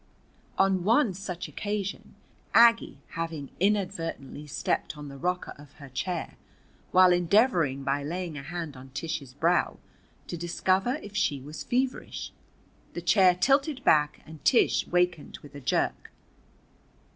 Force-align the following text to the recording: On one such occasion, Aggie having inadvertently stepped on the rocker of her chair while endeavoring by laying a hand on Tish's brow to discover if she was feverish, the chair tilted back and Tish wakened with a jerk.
On 0.57 0.83
one 0.83 1.13
such 1.13 1.47
occasion, 1.47 2.15
Aggie 2.55 2.97
having 3.09 3.51
inadvertently 3.59 4.47
stepped 4.47 4.97
on 4.97 5.09
the 5.09 5.17
rocker 5.19 5.53
of 5.59 5.73
her 5.73 5.89
chair 5.89 6.37
while 6.89 7.13
endeavoring 7.13 7.83
by 7.83 8.03
laying 8.03 8.35
a 8.35 8.41
hand 8.41 8.75
on 8.75 8.89
Tish's 8.95 9.35
brow 9.35 9.77
to 10.25 10.35
discover 10.35 10.95
if 11.03 11.15
she 11.15 11.39
was 11.39 11.61
feverish, 11.63 12.33
the 12.93 13.01
chair 13.03 13.35
tilted 13.35 13.83
back 13.83 14.23
and 14.25 14.43
Tish 14.43 14.87
wakened 14.87 15.37
with 15.43 15.53
a 15.53 15.61
jerk. 15.61 16.09